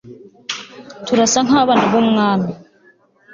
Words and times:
turasa 1.05 1.39
nkabana 1.47 1.85
b'umwami 1.91 2.51